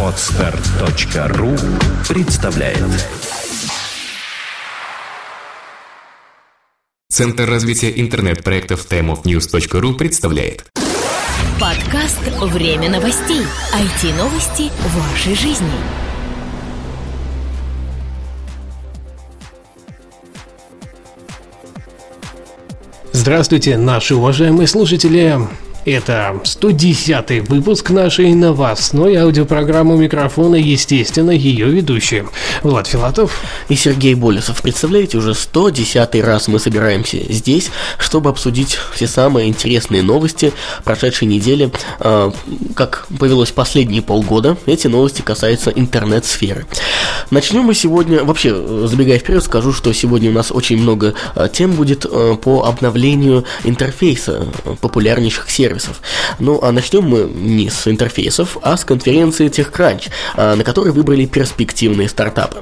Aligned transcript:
Отстар.ру 0.00 1.56
представляет 2.08 2.78
Центр 7.10 7.50
развития 7.50 8.00
интернет-проектов 8.00 8.86
timeofnews.ru 8.88 9.94
представляет 9.94 10.66
Подкаст 11.60 12.20
«Время 12.42 12.90
новостей». 12.90 13.42
IT-новости 13.72 14.70
вашей 14.94 15.34
жизни. 15.34 15.66
Здравствуйте, 23.10 23.76
наши 23.78 24.14
уважаемые 24.14 24.68
слушатели! 24.68 25.40
Это 25.84 26.40
110-й 26.44 27.40
выпуск 27.40 27.90
нашей 27.90 28.32
новостной 28.32 29.16
аудиопрограммы 29.16 29.98
микрофона, 29.98 30.54
естественно, 30.54 31.30
ее 31.30 31.66
ведущие. 31.66 32.26
Влад 32.62 32.86
Филатов 32.86 33.42
и 33.68 33.76
Сергей 33.76 34.14
Болесов. 34.14 34.62
Представляете, 34.62 35.18
уже 35.18 35.34
110 35.34 36.24
раз 36.24 36.48
мы 36.48 36.58
собираемся 36.58 37.18
здесь, 37.30 37.70
чтобы 37.98 38.30
обсудить 38.30 38.78
все 38.94 39.06
самые 39.06 39.48
интересные 39.48 40.02
новости 40.02 40.54
прошедшей 40.84 41.28
недели. 41.28 41.70
А, 42.00 42.32
как 42.74 43.06
повелось 43.18 43.50
последние 43.50 44.00
полгода, 44.00 44.56
эти 44.64 44.86
новости 44.86 45.20
касаются 45.20 45.68
интернет-сферы. 45.68 46.64
Начнем 47.30 47.62
мы 47.62 47.74
сегодня, 47.74 48.24
вообще, 48.24 48.54
забегая 48.86 49.18
вперед, 49.18 49.44
скажу, 49.44 49.74
что 49.74 49.92
сегодня 49.92 50.30
у 50.30 50.32
нас 50.34 50.50
очень 50.50 50.78
много 50.78 51.12
а, 51.34 51.48
тем 51.48 51.72
будет 51.72 52.06
а, 52.06 52.36
по 52.36 52.64
обновлению 52.64 53.44
интерфейса 53.64 54.46
популярнейших 54.80 55.50
сервисов 55.50 55.73
сервисов. 55.78 56.00
Ну, 56.38 56.60
а 56.62 56.72
начнем 56.72 57.02
мы 57.02 57.30
не 57.34 57.70
с 57.70 57.86
интерфейсов, 57.88 58.56
а 58.62 58.76
с 58.76 58.84
конференции 58.84 59.48
TechCrunch, 59.48 60.10
а, 60.36 60.54
на 60.56 60.64
которой 60.64 60.92
выбрали 60.92 61.26
перспективные 61.26 62.08
стартапы. 62.08 62.58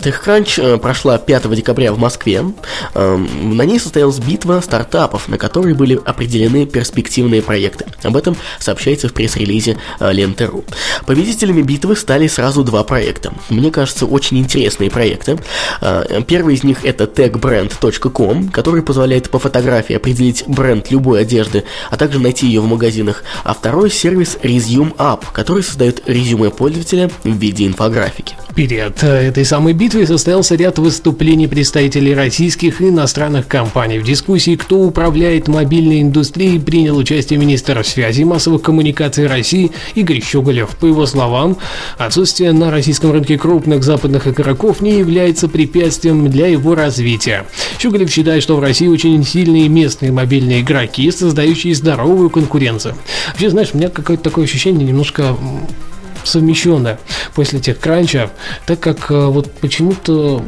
TechCrunch 0.00 0.60
э, 0.62 0.78
прошла 0.78 1.18
5 1.18 1.54
декабря 1.54 1.92
в 1.92 1.98
Москве. 1.98 2.44
Эм, 2.94 3.56
на 3.56 3.62
ней 3.62 3.78
состоялась 3.78 4.18
битва 4.18 4.60
стартапов, 4.60 5.28
на 5.28 5.38
которой 5.38 5.74
были 5.74 6.00
определены 6.04 6.66
перспективные 6.66 7.42
проекты. 7.42 7.86
Об 8.02 8.16
этом 8.16 8.36
сообщается 8.58 9.08
в 9.08 9.12
пресс-релизе 9.12 9.78
э, 9.98 10.12
Ленты.ру. 10.12 10.64
Победителями 11.06 11.62
битвы 11.62 11.96
стали 11.96 12.26
сразу 12.26 12.64
два 12.64 12.84
проекта. 12.84 13.32
Мне 13.48 13.70
кажется, 13.70 14.06
очень 14.06 14.38
интересные 14.38 14.90
проекты. 14.90 15.38
Э, 15.80 16.22
первый 16.26 16.54
из 16.54 16.64
них 16.64 16.84
это 16.84 17.04
techbrand.com, 17.04 18.50
который 18.50 18.82
позволяет 18.82 19.30
по 19.30 19.38
фотографии 19.38 19.96
определить 19.96 20.44
бренд 20.46 20.90
любой 20.90 21.22
одежды, 21.22 21.64
а 21.90 21.96
также 21.96 22.18
найти 22.18 22.46
ее 22.46 22.60
в 22.60 22.66
магазинах. 22.66 23.22
А 23.44 23.54
второй 23.54 23.90
сервис 23.90 24.38
Resume 24.42 24.94
App, 24.96 25.24
который 25.32 25.62
создает 25.62 26.02
резюме 26.08 26.50
пользователя 26.50 27.10
в 27.24 27.28
виде 27.28 27.66
инфографики. 27.66 28.36
Перед 28.54 29.02
этой 29.02 29.44
самой 29.44 29.72
битвой 29.72 30.06
состоялся 30.06 30.54
ряд 30.54 30.78
выступлений 30.78 31.46
представителей 31.46 32.14
российских 32.14 32.80
и 32.80 32.88
иностранных 32.88 33.46
компаний. 33.46 33.98
В 33.98 34.04
дискуссии 34.04 34.56
«Кто 34.56 34.80
управляет 34.80 35.48
мобильной 35.48 36.02
индустрией» 36.02 36.58
принял 36.58 36.96
участие 36.96 37.38
министр 37.38 37.84
связи 37.84 38.22
и 38.22 38.24
массовых 38.24 38.62
коммуникаций 38.62 39.26
России 39.26 39.70
Игорь 39.94 40.22
Щеголев. 40.22 40.76
По 40.76 40.86
его 40.86 41.06
словам, 41.06 41.56
отсутствие 41.96 42.52
на 42.52 42.70
российском 42.70 43.12
рынке 43.12 43.38
крупных 43.38 43.84
западных 43.84 44.26
игроков 44.26 44.80
не 44.80 44.98
является 44.98 45.48
препятствием 45.48 46.28
для 46.28 46.48
его 46.48 46.74
развития. 46.74 47.46
Щеголев 47.78 48.10
считает, 48.10 48.42
что 48.42 48.56
в 48.56 48.60
России 48.60 48.88
очень 48.88 49.24
сильные 49.24 49.68
местные 49.68 50.12
мобильные 50.12 50.60
игроки, 50.60 51.10
создающие 51.10 51.74
здоровую 51.74 52.30
конкуренцию. 52.30 52.94
Вообще, 53.28 53.50
знаешь, 53.50 53.70
у 53.72 53.78
меня 53.78 53.88
какое-то 53.88 54.24
такое 54.24 54.44
ощущение 54.44 54.86
немножко 54.86 55.36
совмещенное 56.24 56.98
после 57.34 57.60
тех 57.60 57.78
кранча, 57.78 58.30
так 58.66 58.80
как 58.80 59.10
э, 59.10 59.26
вот 59.26 59.50
почему-то 59.52 60.42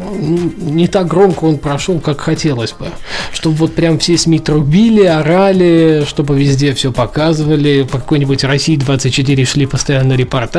не 0.59 0.89
так 0.89 1.07
громко 1.07 1.45
он 1.45 1.59
прошел, 1.59 2.01
как 2.01 2.21
хотелось 2.21 2.73
бы. 2.73 2.89
Чтобы 3.33 3.57
вот 3.57 3.75
прям 3.75 3.99
все 3.99 4.17
СМИ 4.17 4.39
трубили, 4.41 5.05
орали, 5.05 6.05
чтобы 6.07 6.39
везде 6.39 6.75
все 6.75 6.93
показывали, 6.93 7.83
по 7.83 7.99
какой-нибудь 7.99 8.45
России 8.45 8.77
24 8.77 9.45
шли 9.45 9.67
постоянно 9.67 10.15
репортажи, 10.15 10.43